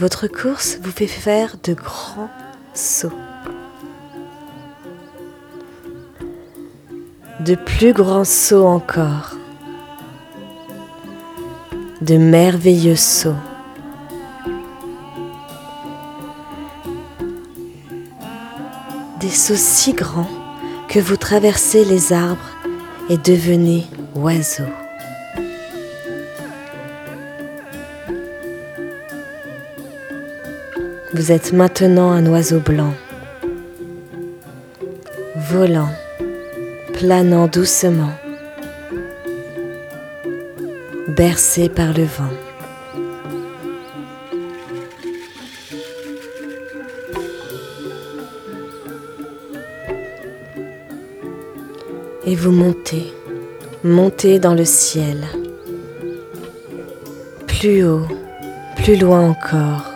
Votre 0.00 0.28
course 0.28 0.78
vous 0.82 0.92
fait 0.92 1.06
faire 1.06 1.56
de 1.62 1.74
grands 1.74 2.30
sauts. 2.72 3.12
De 7.40 7.54
plus 7.54 7.92
grands 7.92 8.24
sauts 8.24 8.64
encore. 8.64 9.36
De 12.00 12.16
merveilleux 12.16 12.96
sauts. 12.96 13.34
Des 19.20 19.28
sauts 19.28 19.54
si 19.54 19.92
grands 19.92 20.30
que 20.88 20.98
vous 20.98 21.18
traversez 21.18 21.84
les 21.84 22.14
arbres 22.14 22.56
et 23.10 23.18
devenez 23.18 23.86
oiseau. 24.14 24.64
Vous 31.20 31.32
êtes 31.32 31.52
maintenant 31.52 32.12
un 32.12 32.24
oiseau 32.24 32.60
blanc, 32.60 32.94
volant, 35.50 35.90
planant 36.94 37.46
doucement, 37.46 38.12
bercé 41.08 41.68
par 41.68 41.92
le 41.92 42.04
vent. 42.04 42.32
Et 52.24 52.34
vous 52.34 52.50
montez, 52.50 53.12
montez 53.84 54.38
dans 54.38 54.54
le 54.54 54.64
ciel, 54.64 55.18
plus 57.46 57.84
haut, 57.84 58.06
plus 58.76 58.96
loin 58.96 59.28
encore. 59.28 59.89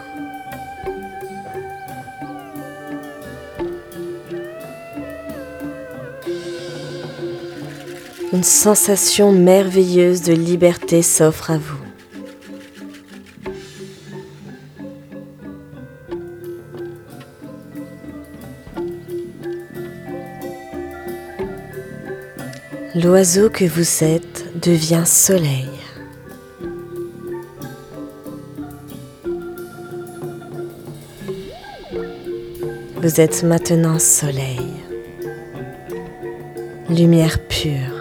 Une 8.34 8.42
sensation 8.42 9.30
merveilleuse 9.30 10.22
de 10.22 10.32
liberté 10.32 11.02
s'offre 11.02 11.52
à 11.52 11.58
vous. 11.58 11.78
L'oiseau 22.96 23.50
que 23.50 23.64
vous 23.66 24.02
êtes 24.02 24.60
devient 24.60 25.04
soleil. 25.06 25.68
Vous 32.96 33.20
êtes 33.20 33.44
maintenant 33.44 34.00
soleil, 34.00 34.58
lumière 36.90 37.38
pure. 37.46 37.93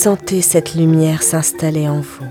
Sentez 0.00 0.42
cette 0.42 0.76
lumière 0.76 1.24
s'installer 1.24 1.88
en 1.88 2.00
vous. 2.00 2.24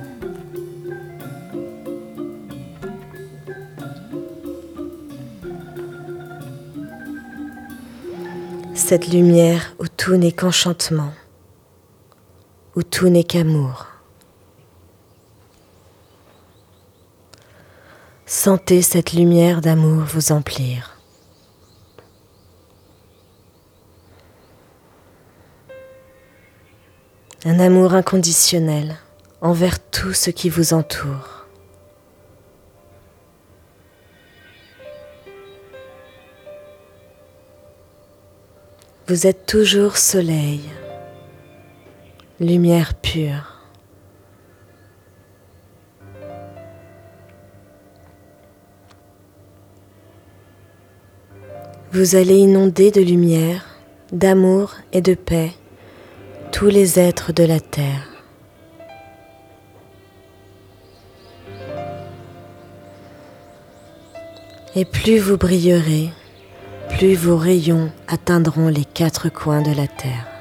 Cette 8.74 9.10
lumière 9.10 9.76
où 9.80 9.88
tout 9.90 10.16
n'est 10.16 10.32
qu'enchantement, 10.32 11.12
où 12.78 12.84
tout 12.84 13.10
n'est 13.10 13.26
qu'amour. 13.26 13.88
Sentez 18.26 18.82
cette 18.82 19.12
lumière 19.12 19.60
d'amour 19.60 20.04
vous 20.06 20.32
emplir. 20.32 20.97
Un 27.48 27.60
amour 27.60 27.94
inconditionnel 27.94 28.98
envers 29.40 29.80
tout 29.80 30.12
ce 30.12 30.32
qui 30.32 30.50
vous 30.50 30.74
entoure. 30.74 31.46
Vous 39.08 39.26
êtes 39.26 39.46
toujours 39.46 39.96
soleil, 39.96 40.60
lumière 42.42 42.96
pure. 42.96 43.62
Vous 51.94 52.18
allez 52.18 52.36
inonder 52.36 52.92
de 52.92 53.00
lumière, 53.00 53.66
d'amour 54.12 54.76
et 54.92 55.00
de 55.00 55.14
paix 55.14 55.54
tous 56.58 56.70
les 56.70 57.00
êtres 57.00 57.34
de 57.34 57.44
la 57.44 57.60
terre. 57.60 58.10
Et 64.76 64.84
plus 64.84 65.20
vous 65.20 65.38
brillerez, 65.38 66.10
plus 66.90 67.14
vos 67.14 67.38
rayons 67.38 67.92
atteindront 68.08 68.70
les 68.70 68.86
quatre 68.86 69.30
coins 69.30 69.62
de 69.62 69.72
la 69.72 69.86
terre. 69.86 70.37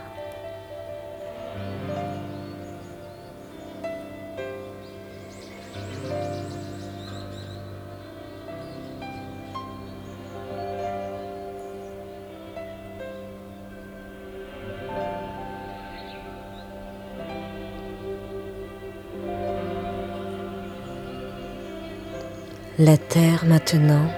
La 22.87 22.97
Terre 22.97 23.45
maintenant 23.47 24.09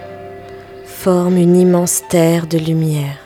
forme 0.85 1.39
une 1.39 1.57
immense 1.57 2.03
terre 2.11 2.47
de 2.47 2.59
lumière. 2.59 3.17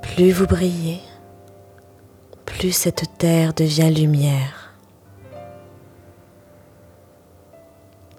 Plus 0.00 0.32
vous 0.32 0.46
brillez, 0.46 1.00
plus 2.46 2.72
cette 2.72 3.18
terre 3.18 3.52
devient 3.52 3.92
lumière. 3.92 4.72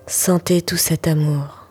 Sentez 0.06 0.62
tout 0.62 0.78
cet 0.78 1.08
amour. 1.08 1.68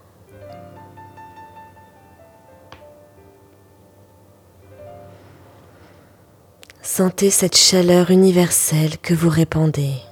Sentez 6.82 7.30
cette 7.30 7.56
chaleur 7.56 8.10
universelle 8.10 8.98
que 8.98 9.14
vous 9.14 9.30
répandez. 9.30 10.02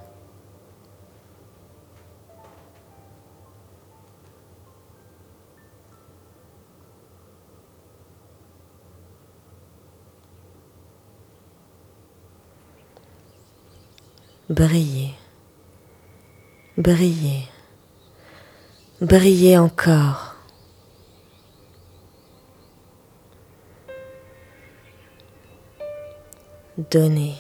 Brillez, 14.61 15.15
brillez, 16.77 17.49
brillez 19.01 19.57
encore. 19.57 20.37
Donnez, 26.77 27.37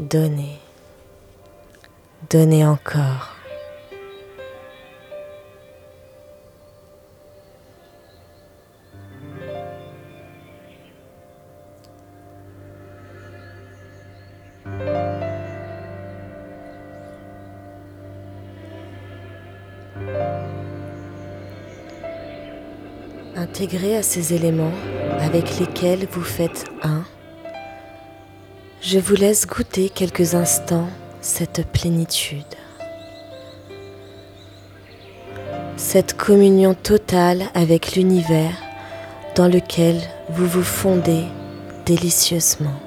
donnez, 0.00 0.58
donnez 2.28 2.66
encore. 2.66 3.35
À 23.74 24.02
ces 24.02 24.32
éléments 24.32 24.72
avec 25.18 25.58
lesquels 25.58 26.06
vous 26.12 26.22
faites 26.22 26.66
un, 26.84 27.02
je 28.80 29.00
vous 29.00 29.16
laisse 29.16 29.44
goûter 29.44 29.88
quelques 29.88 30.36
instants 30.36 30.88
cette 31.20 31.66
plénitude, 31.72 32.44
cette 35.76 36.16
communion 36.16 36.74
totale 36.74 37.42
avec 37.54 37.96
l'univers 37.96 38.54
dans 39.34 39.48
lequel 39.48 40.00
vous 40.28 40.46
vous 40.46 40.62
fondez 40.62 41.24
délicieusement. 41.86 42.85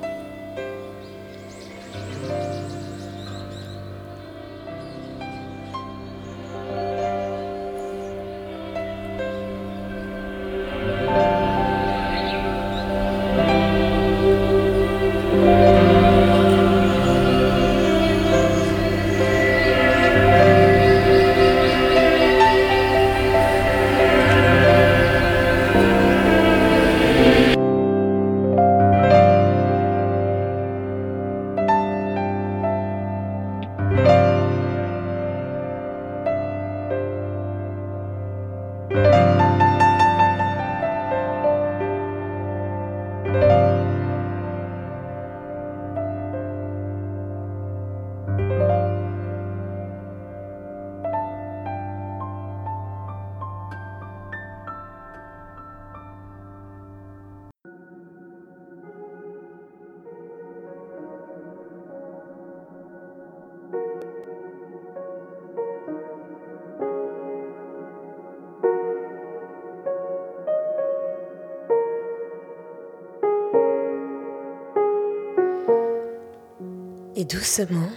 Doucement, 77.29 77.89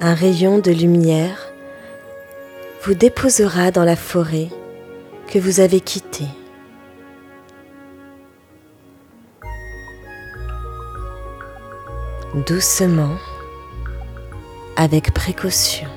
un 0.00 0.14
rayon 0.14 0.58
de 0.58 0.70
lumière 0.70 1.52
vous 2.82 2.94
déposera 2.94 3.72
dans 3.72 3.82
la 3.82 3.96
forêt 3.96 4.48
que 5.26 5.40
vous 5.40 5.58
avez 5.58 5.80
quittée. 5.80 6.28
Doucement, 12.46 13.16
avec 14.76 15.12
précaution. 15.12 15.95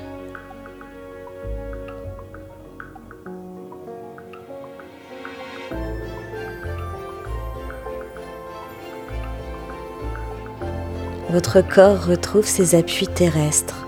Votre 11.30 11.60
corps 11.60 12.06
retrouve 12.06 12.44
ses 12.44 12.74
appuis 12.74 13.06
terrestres, 13.06 13.86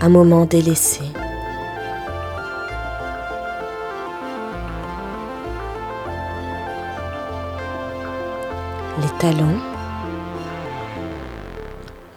un 0.00 0.08
moment 0.08 0.44
délaissé. 0.44 1.02
Les 9.02 9.18
talons, 9.18 9.58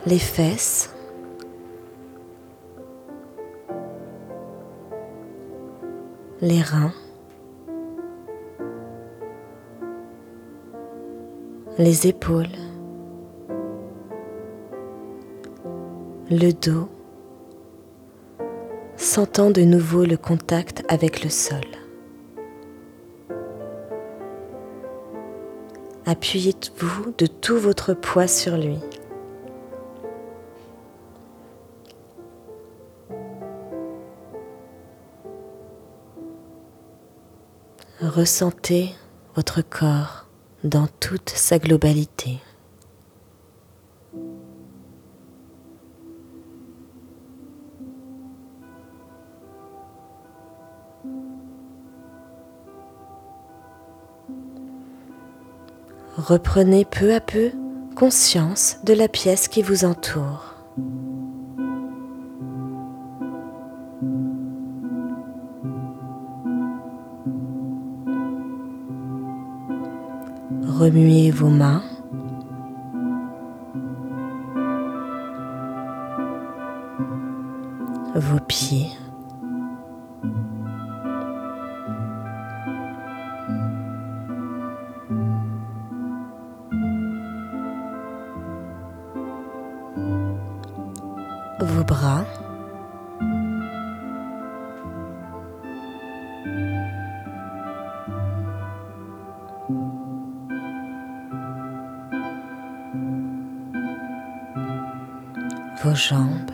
les 0.06 0.20
fesses, 0.20 0.94
les 6.40 6.62
reins, 6.62 6.94
les 11.80 12.06
épaules, 12.06 12.67
le 16.30 16.52
dos, 16.52 16.90
sentant 18.98 19.50
de 19.50 19.62
nouveau 19.62 20.04
le 20.04 20.18
contact 20.18 20.84
avec 20.90 21.24
le 21.24 21.30
sol. 21.30 21.62
Appuyez-vous 26.06 27.14
de 27.18 27.28
tout 27.28 27.58
votre 27.58 27.94
poids 27.94 28.28
sur 28.28 28.58
lui. 28.58 28.80
Ressentez 38.02 38.90
votre 39.36 39.62
corps 39.62 40.28
dans 40.64 40.88
toute 41.00 41.30
sa 41.30 41.58
globalité. 41.60 42.40
Reprenez 56.28 56.84
peu 56.84 57.14
à 57.14 57.22
peu 57.22 57.52
conscience 57.96 58.80
de 58.84 58.92
la 58.94 59.08
pièce 59.08 59.48
qui 59.48 59.62
vous 59.62 59.86
entoure. 59.86 60.56
Remuez 70.68 71.32
vos 71.32 71.48
mains. 71.48 71.82
Vos 78.16 78.40
pieds. 78.46 78.90
Vos 105.88 105.96
jambes. 105.96 106.54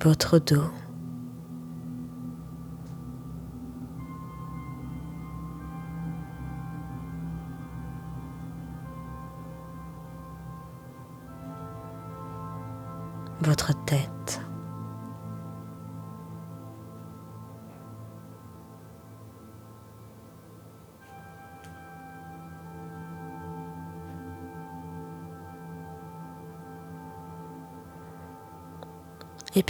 Votre 0.00 0.38
dos. 0.38 0.87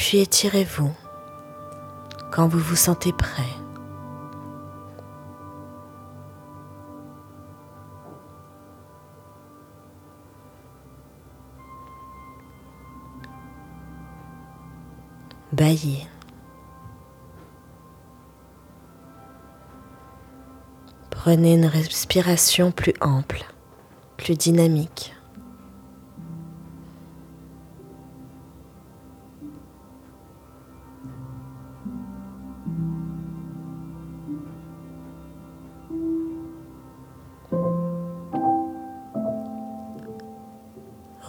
Puis 0.08 0.20
étirez-vous 0.20 0.90
quand 2.30 2.48
vous 2.48 2.58
vous 2.58 2.76
sentez 2.76 3.12
prêt. 3.12 3.42
Baillez. 15.52 16.06
Prenez 21.10 21.52
une 21.52 21.66
respiration 21.66 22.70
plus 22.70 22.94
ample, 23.02 23.44
plus 24.16 24.36
dynamique. 24.38 25.17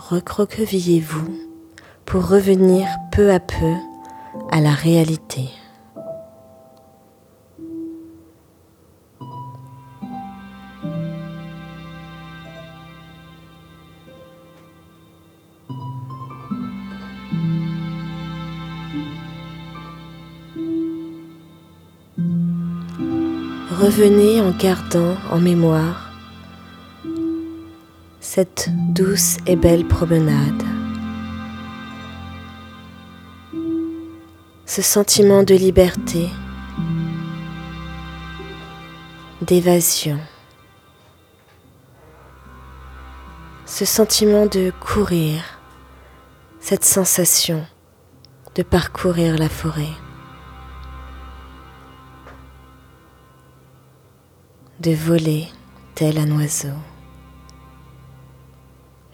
Recroquevillez-vous 0.10 1.40
pour 2.06 2.28
revenir 2.28 2.88
peu 3.12 3.32
à 3.32 3.40
peu 3.40 3.76
à 4.50 4.60
la 4.60 4.72
réalité. 4.72 5.50
Revenez 23.80 24.42
en 24.42 24.52
gardant 24.58 25.16
en 25.32 25.40
mémoire 25.40 26.09
cette 28.40 28.70
douce 28.94 29.36
et 29.48 29.58
belle 29.58 29.86
promenade. 29.86 30.64
Ce 34.66 34.82
sentiment 34.82 35.44
de 35.44 35.56
liberté, 35.56 36.30
d'évasion, 39.42 40.20
ce 43.66 43.84
sentiment 43.84 44.46
de 44.46 44.72
courir, 44.80 45.44
cette 46.62 46.86
sensation 46.86 47.68
de 48.56 48.64
parcourir 48.64 49.38
la 49.38 49.50
forêt, 49.50 49.98
de 54.80 54.92
voler 54.92 55.50
tel 55.94 56.18
un 56.18 56.32
oiseau 56.38 56.78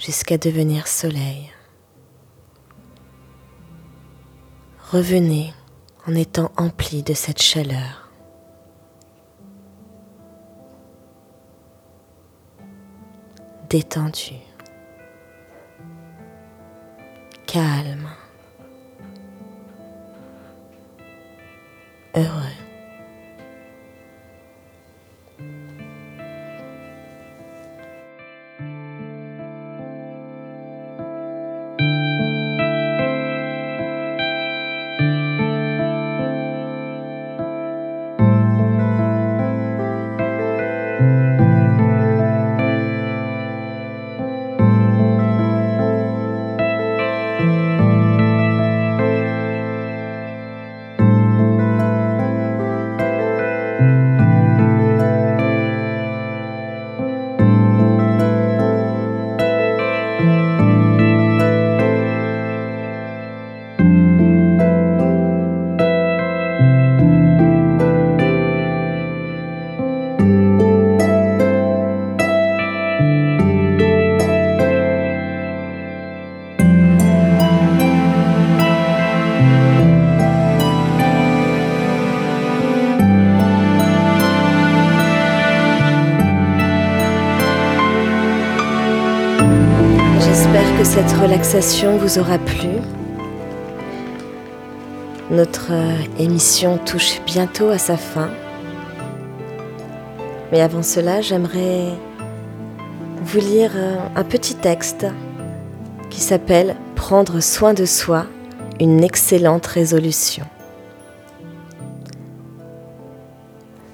jusqu'à 0.06 0.38
devenir 0.38 0.88
soleil. 0.88 1.52
Revenez 4.92 5.52
en 6.08 6.14
étant 6.14 6.52
empli 6.58 7.02
de 7.02 7.16
cette 7.16 7.42
chaleur. 7.42 8.12
Détendu. 13.68 14.36
Calme. 17.48 18.08
Heureux. 22.16 22.65
Relaxation 91.26 91.98
vous 91.98 92.20
aura 92.20 92.38
plu. 92.38 92.70
Notre 95.32 95.72
euh, 95.72 95.98
émission 96.20 96.78
touche 96.78 97.20
bientôt 97.26 97.70
à 97.70 97.80
sa 97.80 97.98
fin. 97.98 98.30
Mais 100.52 100.62
avant 100.62 100.84
cela, 100.84 101.22
j'aimerais 101.22 101.94
vous 103.24 103.40
lire 103.40 103.72
euh, 103.76 103.98
un 104.16 104.24
petit 104.24 104.54
texte 104.54 105.08
qui 106.12 106.22
s'appelle 106.22 106.76
Prendre 106.96 107.40
soin 107.40 107.74
de 107.74 107.86
soi, 107.86 108.28
une 108.80 109.04
excellente 109.04 109.66
résolution. 109.66 110.46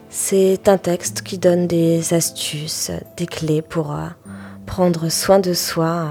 C'est 0.10 0.68
un 0.68 0.78
texte 0.78 1.22
qui 1.22 1.38
donne 1.38 1.66
des 1.66 2.14
astuces, 2.14 2.92
des 3.16 3.26
clés 3.26 3.62
pour 3.62 3.94
euh, 3.94 4.08
prendre 4.66 5.08
soin 5.08 5.40
de 5.40 5.54
soi 5.54 6.10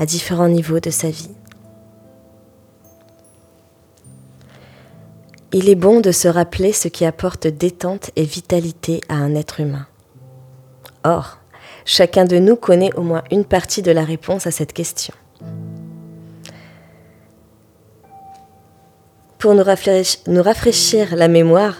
à 0.00 0.06
différents 0.06 0.48
niveaux 0.48 0.80
de 0.80 0.88
sa 0.90 1.10
vie. 1.10 1.30
Il 5.52 5.68
est 5.68 5.74
bon 5.74 6.00
de 6.00 6.10
se 6.10 6.26
rappeler 6.26 6.72
ce 6.72 6.88
qui 6.88 7.04
apporte 7.04 7.46
détente 7.46 8.10
et 8.16 8.22
vitalité 8.22 9.02
à 9.10 9.16
un 9.16 9.34
être 9.34 9.60
humain. 9.60 9.86
Or, 11.04 11.38
chacun 11.84 12.24
de 12.24 12.38
nous 12.38 12.56
connaît 12.56 12.94
au 12.94 13.02
moins 13.02 13.24
une 13.30 13.44
partie 13.44 13.82
de 13.82 13.92
la 13.92 14.04
réponse 14.04 14.46
à 14.46 14.50
cette 14.50 14.72
question. 14.72 15.12
Pour 19.38 19.54
nous 19.54 19.64
rafraîchir, 20.42 21.14
la 21.14 21.28
mémoire, 21.28 21.76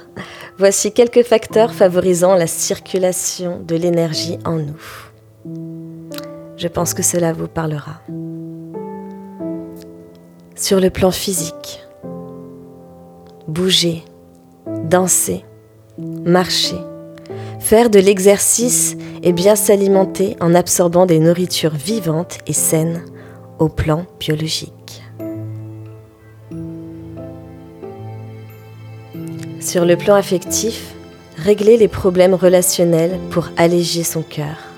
voici 0.59 0.93
quelques 0.93 1.23
facteurs 1.23 1.73
favorisant 1.73 2.35
la 2.35 2.47
circulation 2.47 3.61
de 3.61 3.77
l'énergie 3.77 4.39
en 4.45 4.57
nous. 4.57 5.80
Je 6.61 6.69
pense 6.69 6.93
que 6.93 7.03
cela 7.03 7.33
vous 7.33 7.49
parlera. 7.49 8.03
Sur 10.55 10.79
le 10.79 10.91
plan 10.91 11.11
physique, 11.11 11.83
bouger, 13.49 14.05
danser, 14.85 15.43
marcher, 15.99 16.77
faire 17.61 17.89
de 17.89 17.99
l'exercice 17.99 18.95
et 19.23 19.33
bien 19.33 19.57
s'alimenter 19.57 20.37
en 20.43 20.55
absorbant 20.55 21.07
des 21.07 21.19
nourritures 21.19 21.75
vivantes 21.75 22.37
et 22.47 22.53
saines 22.53 23.07
au 23.59 23.71
plan 23.71 24.05
biologique. 24.19 25.03
Sur 29.61 29.87
le 29.87 29.97
plan 29.97 30.15
affectif, 30.15 30.95
régler 31.39 31.79
les 31.79 31.89
problèmes 31.89 32.35
relationnels 32.35 33.19
pour 33.31 33.49
alléger 33.57 34.05
son 34.05 34.21
cœur. 34.21 34.70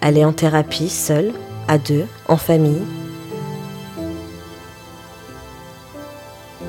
Aller 0.00 0.24
en 0.24 0.32
thérapie 0.32 0.88
seul, 0.88 1.32
à 1.66 1.78
deux, 1.78 2.06
en 2.28 2.36
famille. 2.36 2.82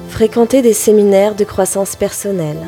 Fréquenter 0.10 0.62
des 0.62 0.74
séminaires 0.74 1.36
de 1.36 1.44
croissance 1.44 1.96
personnelle 1.96 2.68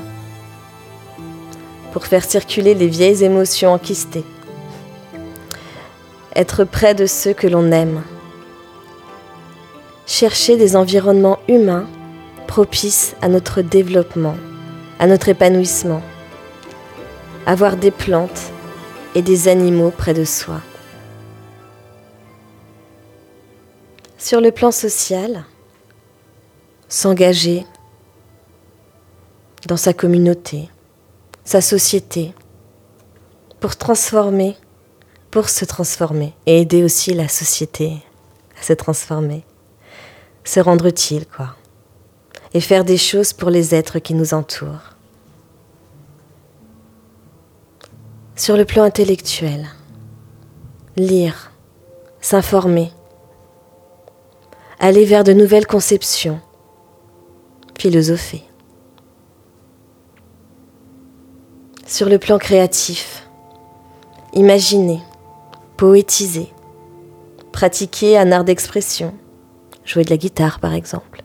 pour 1.91 2.05
faire 2.05 2.23
circuler 2.23 2.75
les 2.75 2.87
vieilles 2.87 3.23
émotions 3.23 3.73
enquistées. 3.73 4.23
Être 6.35 6.63
près 6.63 6.95
de 6.95 7.05
ceux 7.05 7.33
que 7.33 7.47
l'on 7.47 7.71
aime. 7.71 8.03
Chercher 10.05 10.55
des 10.57 10.75
environnements 10.75 11.39
humains 11.47 11.87
propices 12.47 13.15
à 13.21 13.27
notre 13.27 13.61
développement, 13.61 14.35
à 14.99 15.07
notre 15.07 15.29
épanouissement. 15.29 16.01
Avoir 17.45 17.75
des 17.75 17.91
plantes 17.91 18.51
et 19.15 19.21
des 19.21 19.47
animaux 19.47 19.91
près 19.91 20.13
de 20.13 20.23
soi. 20.23 20.61
Sur 24.17 24.39
le 24.39 24.51
plan 24.51 24.71
social, 24.71 25.45
s'engager 26.87 27.65
dans 29.67 29.77
sa 29.77 29.93
communauté, 29.93 30.69
sa 31.43 31.61
société, 31.61 32.33
pour 33.59 33.75
transformer, 33.75 34.55
pour 35.29 35.49
se 35.49 35.65
transformer 35.65 36.33
et 36.45 36.61
aider 36.61 36.83
aussi 36.83 37.13
la 37.13 37.27
société 37.27 37.97
à 38.59 38.63
se 38.63 38.73
transformer, 38.73 39.43
se 40.43 40.59
rendre 40.59 40.85
utile, 40.87 41.25
quoi, 41.25 41.55
et 42.53 42.61
faire 42.61 42.83
des 42.83 42.97
choses 42.97 43.33
pour 43.33 43.49
les 43.49 43.73
êtres 43.73 43.99
qui 43.99 44.13
nous 44.13 44.33
entourent. 44.33 44.90
Sur 48.35 48.57
le 48.57 48.65
plan 48.65 48.83
intellectuel, 48.83 49.67
lire, 50.95 51.51
s'informer, 52.21 52.91
aller 54.79 55.05
vers 55.05 55.23
de 55.23 55.33
nouvelles 55.33 55.67
conceptions, 55.67 56.39
philosopher. 57.77 58.43
Sur 61.85 62.07
le 62.07 62.17
plan 62.17 62.37
créatif, 62.37 63.27
imaginer, 64.33 65.01
poétiser, 65.77 66.47
pratiquer 67.51 68.17
un 68.17 68.31
art 68.31 68.45
d'expression, 68.45 69.13
jouer 69.83 70.03
de 70.03 70.09
la 70.09 70.17
guitare 70.17 70.59
par 70.59 70.73
exemple, 70.73 71.21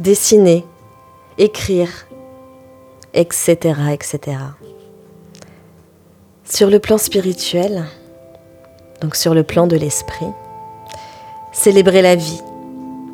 dessiner, 0.00 0.66
écrire, 1.38 2.08
etc., 3.14 3.56
etc. 3.92 4.38
Sur 6.50 6.70
le 6.70 6.78
plan 6.78 6.96
spirituel, 6.96 7.84
donc 9.02 9.16
sur 9.16 9.34
le 9.34 9.42
plan 9.42 9.66
de 9.66 9.76
l'esprit, 9.76 10.26
célébrer 11.52 12.00
la 12.00 12.16
vie, 12.16 12.40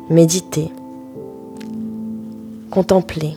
méditer, 0.09 0.71
contempler, 2.71 3.35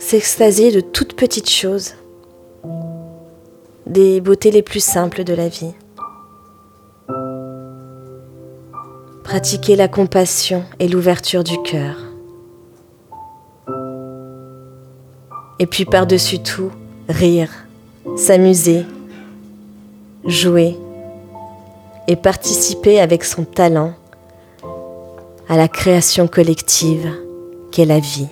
s'extasier 0.00 0.72
de 0.72 0.80
toutes 0.80 1.14
petites 1.14 1.48
choses, 1.48 1.94
des 3.86 4.20
beautés 4.20 4.50
les 4.50 4.62
plus 4.62 4.84
simples 4.84 5.22
de 5.22 5.32
la 5.32 5.48
vie. 5.48 5.74
Pratiquer 9.22 9.76
la 9.76 9.86
compassion 9.88 10.64
et 10.80 10.88
l'ouverture 10.88 11.44
du 11.44 11.56
cœur. 11.62 12.11
Et 15.62 15.66
puis 15.66 15.84
par-dessus 15.84 16.40
tout, 16.40 16.72
rire, 17.08 17.48
s'amuser, 18.16 18.84
jouer 20.24 20.76
et 22.08 22.16
participer 22.16 23.00
avec 23.00 23.22
son 23.22 23.44
talent 23.44 23.94
à 25.48 25.56
la 25.56 25.68
création 25.68 26.26
collective 26.26 27.08
qu'est 27.70 27.84
la 27.84 28.00
vie. 28.00 28.26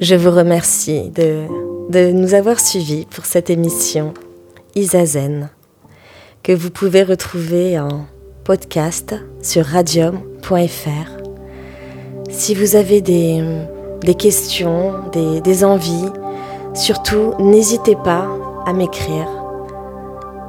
Je 0.00 0.16
vous 0.16 0.32
remercie 0.32 1.10
de, 1.10 2.10
nous 2.10 2.34
avoir 2.34 2.58
suivis 2.58 3.06
pour 3.06 3.24
cette 3.24 3.50
émission 3.50 4.14
Isazen 4.74 5.48
que 6.42 6.50
vous 6.50 6.70
pouvez 6.70 7.04
retrouver 7.04 7.78
en 7.78 8.08
podcast 8.48 9.14
sur 9.42 9.66
radium.fr. 9.66 11.10
Si 12.30 12.54
vous 12.54 12.76
avez 12.76 13.02
des, 13.02 13.44
des 14.00 14.14
questions, 14.14 14.94
des, 15.12 15.42
des 15.42 15.64
envies, 15.64 16.08
surtout 16.72 17.34
n'hésitez 17.38 17.94
pas 17.94 18.26
à 18.64 18.72
m'écrire. 18.72 19.28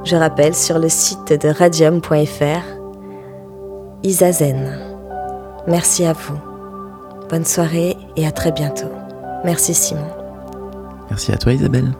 Je 0.06 0.16
rappelle 0.16 0.56
sur 0.56 0.80
le 0.80 0.88
site 0.88 1.34
de 1.34 1.50
radium.fr 1.50 2.64
Isazen. 4.04 4.80
Merci 5.68 6.06
à 6.06 6.14
vous. 6.14 6.40
Bonne 7.30 7.44
soirée 7.44 7.98
et 8.16 8.26
à 8.26 8.32
très 8.32 8.54
bientôt. 8.54 8.94
Merci 9.44 9.74
Simon. 9.74 10.08
Merci 11.10 11.34
à 11.34 11.38
toi 11.38 11.52
Isabelle. 11.52 11.92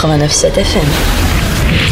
89.7 0.00 0.64
FM. 0.64 1.29